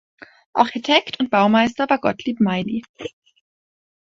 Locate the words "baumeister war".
1.29-1.99